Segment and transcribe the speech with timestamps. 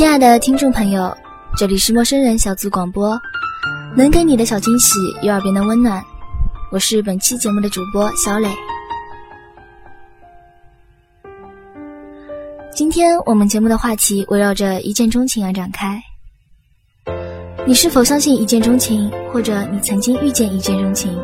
[0.00, 1.14] 亲爱的听众朋友，
[1.58, 3.20] 这里是陌生人小组广播，
[3.94, 6.02] 能给你的小惊喜，有耳边的温暖。
[6.72, 8.48] 我是本期节目的主播小磊。
[12.72, 16.02] 今天我们节目的话题围绕着一见钟情而展开。
[17.66, 21.14] 你是否相信一见钟情，或者你曾经遇见一见钟情？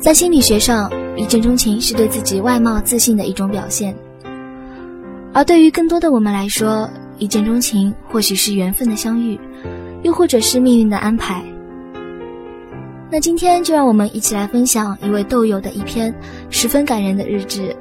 [0.00, 3.92] 在心理学上，一见钟情是对自己外貌自信的一种表现，
[5.34, 9.38] 而对于更多的我们来说，一见钟情，或许是缘分的相遇，
[10.02, 11.42] 又或者是命运的安排。
[13.10, 16.14] 那今天就让我们一起来分享一位豆友的一篇
[16.50, 17.74] 十分感人的日志。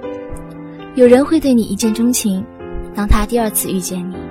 [0.96, 2.44] 有人会对你一见钟情，
[2.96, 4.27] 当他第二次遇见你。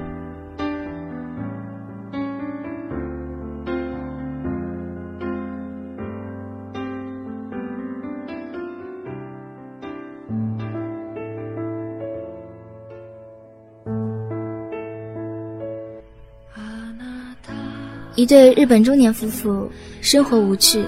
[18.16, 20.82] 一对日本中年夫妇生活无趣，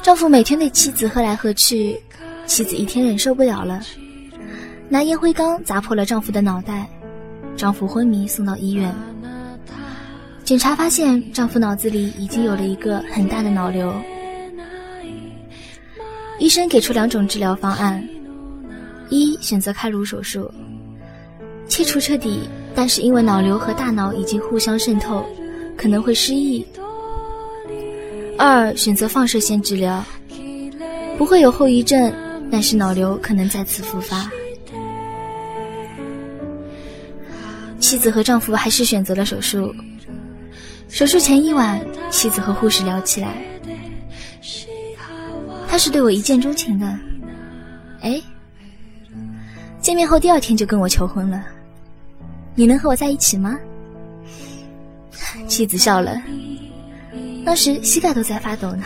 [0.00, 2.00] 丈夫每天对妻子喝来喝去，
[2.46, 3.80] 妻子一天忍受不了了，
[4.88, 6.88] 拿烟灰缸砸破了丈夫的脑袋，
[7.56, 8.94] 丈夫昏迷送到医院，
[10.44, 13.92] 检查发现丈夫脑子里已经有了一个很大的脑瘤，
[16.38, 18.08] 医生给出两种治疗方案，
[19.08, 20.48] 一选择开颅手术，
[21.66, 25.26] 切除彻底，但是因为脑瘤和大脑已经互相渗透。
[25.78, 26.66] 可能会失忆。
[28.36, 30.04] 二选择放射线治疗，
[31.16, 32.12] 不会有后遗症，
[32.50, 34.30] 但是脑瘤可能再次复发。
[37.78, 39.74] 妻子和丈夫还是选择了手术。
[40.88, 41.80] 手术前一晚，
[42.10, 43.36] 妻子和护士聊起来，
[45.68, 46.98] 他是对我一见钟情的。
[48.00, 48.20] 哎，
[49.80, 51.44] 见面后第二天就跟我求婚了，
[52.54, 53.58] 你能和我在一起吗？
[55.48, 56.14] 妻子笑了，
[57.44, 58.84] 当时膝盖都在发抖呢。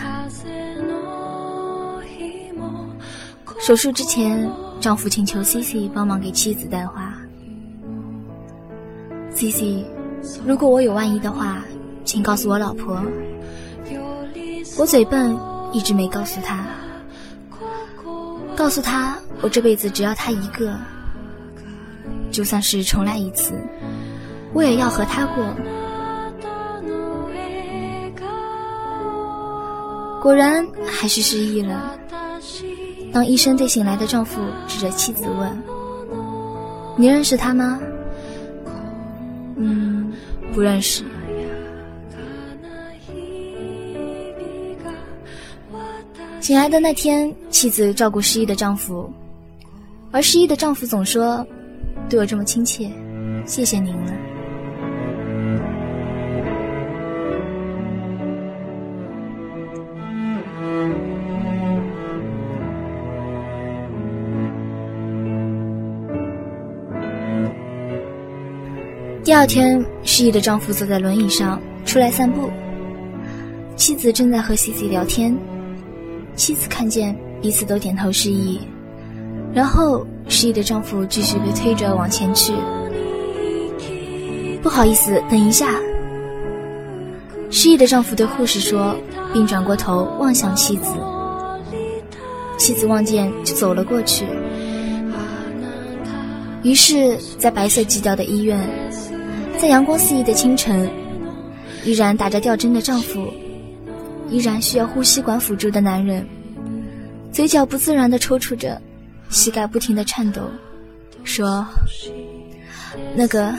[3.60, 4.48] 手术之前，
[4.80, 7.14] 丈夫请求 C C 帮忙给妻子带话。
[9.34, 9.84] C C，
[10.46, 11.62] 如果我有万一的话，
[12.04, 13.00] 请告诉我老婆。
[14.78, 15.36] 我嘴笨，
[15.72, 16.64] 一直没告诉她。
[18.56, 20.78] 告诉她，我这辈子只要她一个，
[22.30, 23.52] 就算是重来一次，
[24.52, 25.44] 我也要和她过。
[30.22, 31.98] 果然还是失忆了。
[33.12, 35.62] 当医生对醒来的丈夫指着妻子问
[36.96, 37.80] ：“你认识他吗
[39.58, 40.12] ？”“嗯，
[40.54, 41.02] 不认识。”
[46.40, 49.12] 醒来的那天，妻子照顾失忆的丈夫，
[50.12, 51.44] 而失忆的丈夫总说
[52.08, 52.88] ：“对我这么亲切，
[53.44, 54.12] 谢谢您了。”
[69.24, 72.50] 第二天，失忆的丈夫坐在轮椅上出来散步，
[73.76, 75.36] 妻子正在和 C C 聊天。
[76.34, 78.60] 妻子看见彼此都点头示意，
[79.54, 82.52] 然后失忆的丈夫继续被推着往前去。
[84.60, 85.80] 不好意思，等一下。
[87.48, 88.96] 失忆的丈夫对护士说，
[89.32, 90.94] 并转过头望向妻子。
[92.58, 94.26] 妻子望见就走了过去。
[96.64, 98.58] 于是，在白色基调的医院。
[99.62, 100.91] 在阳光肆意的清晨，
[101.85, 103.32] 依然打着吊针的丈夫，
[104.29, 106.26] 依然需要呼吸管辅助的男人，
[107.31, 108.82] 嘴角不自然地抽搐着，
[109.31, 110.43] 膝盖不停地颤抖，
[111.23, 111.64] 说
[113.14, 113.55] ：“那个，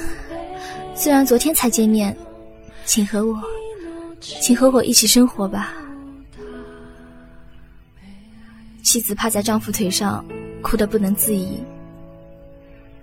[0.93, 2.13] 虽然昨天才见面，
[2.83, 3.41] 请和我，
[4.19, 5.73] 请和我一起生活吧。”
[8.83, 10.21] 妻子趴在丈夫腿上，
[10.61, 11.63] 哭得不能自已。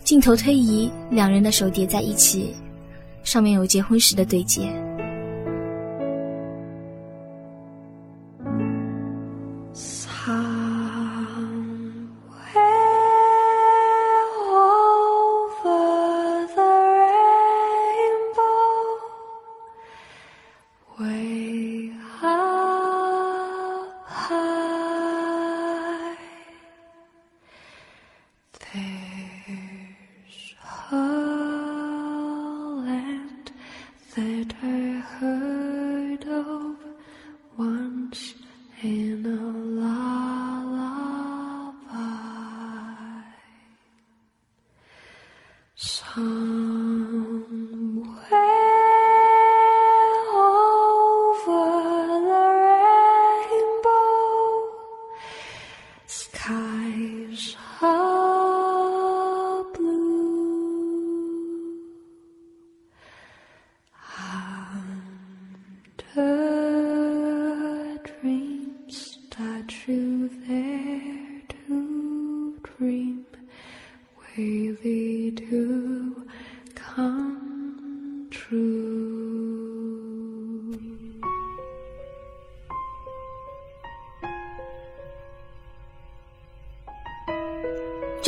[0.04, 2.54] 镜头推移，两人的手叠在一起。
[3.22, 4.89] 上面有结婚时的对接。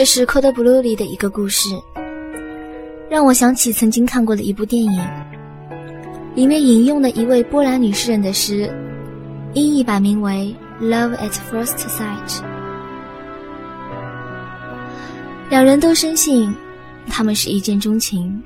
[0.03, 1.69] 这是《Code Blue》里的一个故事，
[3.09, 5.01] 让我想起曾经看过的一部电影，
[6.35, 8.69] 里面引用了一位波兰女诗人的诗，
[9.55, 10.53] 音译版名为
[10.85, 12.29] 《Love at First Sight》。
[15.51, 16.53] 两人都深信
[17.07, 18.43] 他们是一见钟情，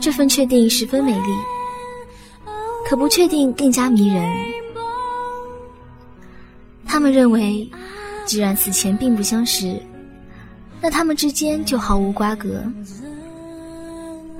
[0.00, 1.34] 这份确定十分美丽，
[2.88, 4.24] 可不确定更加迷人。
[6.86, 7.70] 他们认为。
[8.26, 9.80] 既然此前并不相识，
[10.80, 12.62] 那他们之间就毫无瓜葛。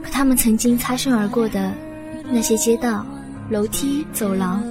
[0.03, 1.73] 可他们曾经擦身而过的
[2.31, 3.05] 那些街道、
[3.51, 4.63] 楼梯、走廊，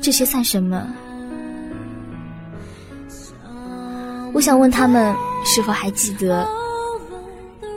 [0.00, 0.86] 这些算什么？
[4.32, 5.14] 我想问他们
[5.44, 6.48] 是否还记得？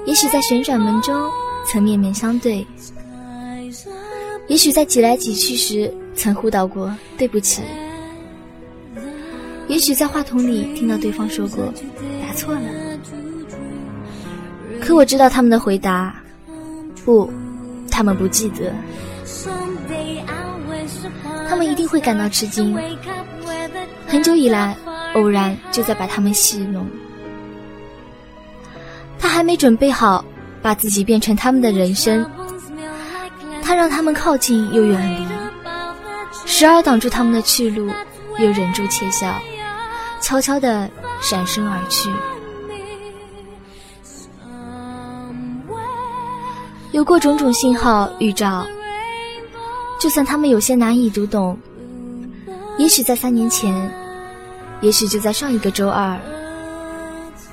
[0.06, 1.30] 也许在旋转门中
[1.68, 2.66] 曾面面相对，
[4.48, 7.62] 也许在挤来挤去时曾互道过对不起。
[9.68, 11.74] 也许在话筒里听到对方说过
[12.22, 12.62] “答错了”，
[14.80, 16.16] 可我知道他们的回答，
[17.04, 17.32] 不，
[17.90, 18.72] 他们不记得。
[21.50, 22.78] 他们一定会感到吃惊。
[24.08, 24.76] 很久以来，
[25.16, 26.88] 偶然就在把他们戏弄。
[29.18, 30.24] 他还没准备好
[30.62, 32.30] 把自己变成他们的人生，
[33.64, 35.26] 他让他们靠近又远离，
[36.46, 37.90] 时而挡住他们的去路，
[38.38, 39.34] 又忍住窃笑。
[40.22, 40.90] 悄悄地
[41.22, 42.10] 闪身而去。
[46.92, 48.66] 有过种种信号预兆，
[50.00, 51.58] 就算他们有些难以读懂，
[52.78, 53.92] 也许在三年前，
[54.82, 56.18] 也许就在上一个周二，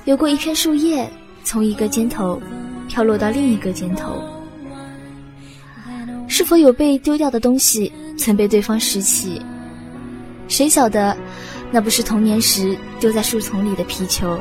[0.05, 1.09] 有过一片树叶
[1.43, 2.41] 从一个肩头
[2.87, 4.23] 飘落到另一个肩头。
[6.29, 9.41] 是否有被丢掉的东西曾被对方拾起？
[10.47, 11.15] 谁晓得？
[11.75, 14.39] 那不是童年时丢在树丛里的皮球。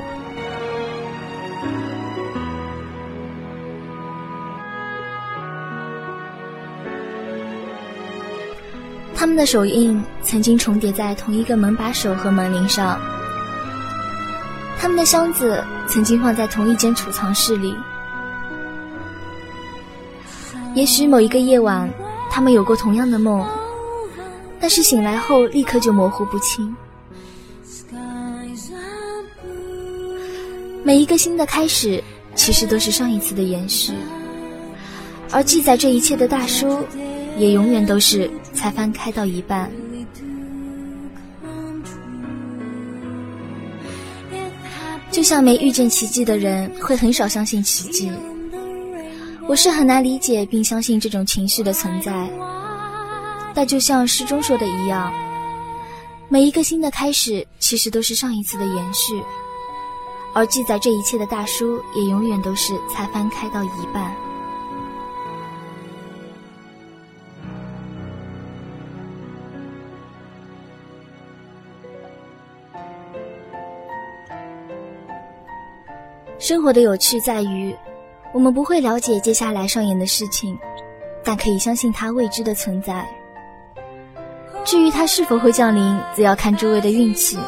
[9.15, 13.01] 他们的手印曾经重叠在同一个门把手和门铃上。
[14.79, 17.75] 他们的箱子曾经放在同一间储藏室里。
[20.75, 21.89] 也许某一个夜晚，
[22.31, 23.43] 他们有过同样的梦，
[24.61, 26.77] 但是醒来后立刻就模糊不清。
[30.85, 32.03] 每一个新的开始，
[32.35, 33.93] 其实都是上一次的延续，
[35.31, 36.85] 而记载这一切的大书，
[37.39, 39.71] 也永远都是才翻开到一半。
[45.13, 48.11] 就像没遇见奇迹的人，会很少相信奇迹。
[49.47, 52.29] 我是很难理解并相信这种情绪的存在，
[53.55, 55.13] 但就像诗中说的一样，
[56.29, 59.23] 每一个新的开始，其实都是上一次的延续。
[60.35, 64.11] 而记载这一切的大叔，也永远都是才翻开到一半。
[76.39, 77.75] 生活的有趣在于，
[78.33, 80.59] 我们不会了解接下来上演的事情，
[81.23, 83.07] 但可以相信它未知的存在。
[84.65, 87.39] 至于它是否会降临，则要看诸位的运气。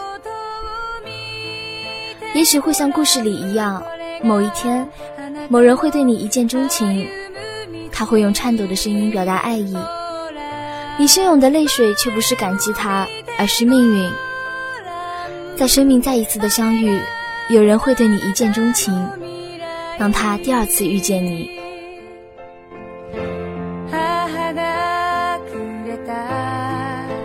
[2.35, 3.81] 也许会像故事里一样，
[4.21, 4.87] 某一天，
[5.49, 7.09] 某人会对你一见钟情，
[7.93, 9.77] 他会用颤抖的声音表达爱意，
[10.99, 13.07] 你汹涌的泪水却不是感激他，
[13.39, 14.11] 而是命运。
[15.57, 17.01] 在生命再一次的相遇，
[17.51, 19.09] 有人会对你一见钟情，
[19.97, 21.49] 当他第二次遇见你。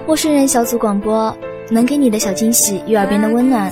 [0.05, 1.35] 陌生人小组广播，
[1.71, 3.71] 能给你的小惊喜与耳边的温暖。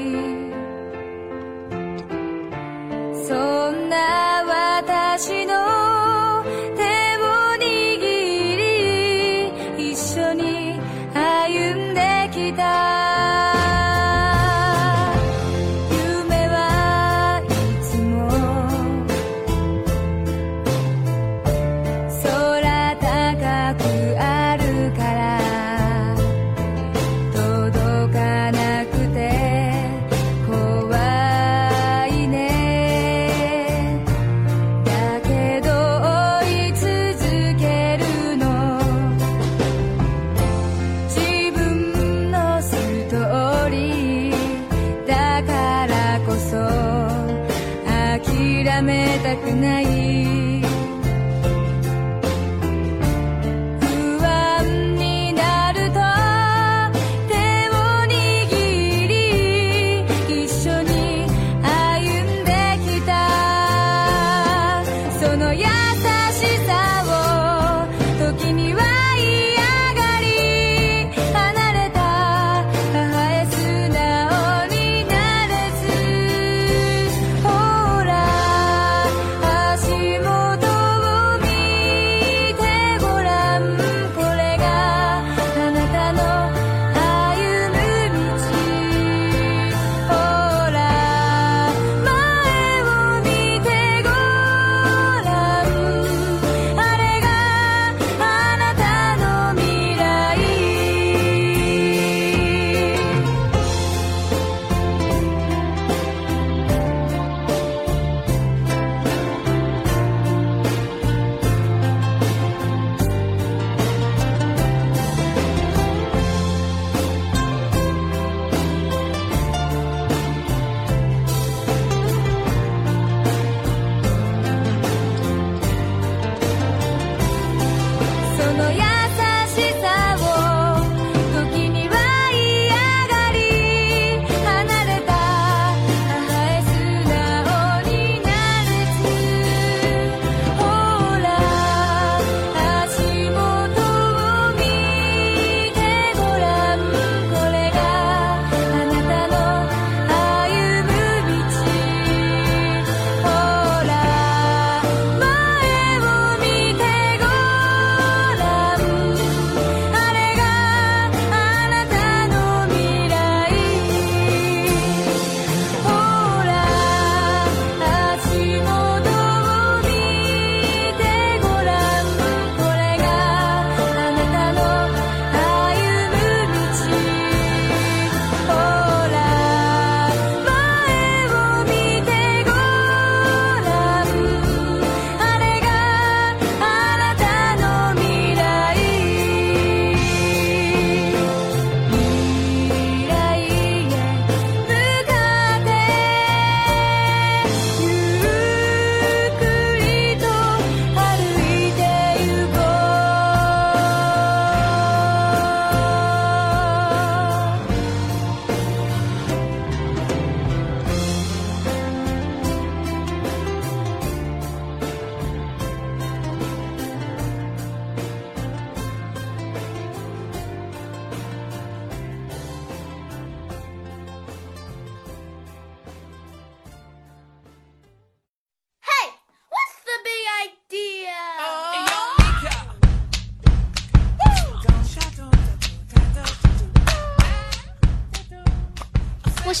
[49.31, 50.40] たくない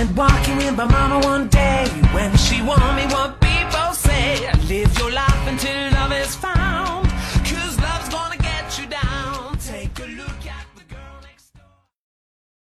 [0.00, 1.84] And walking in by mama one day.
[2.14, 5.99] When she warned me what people say Live your life until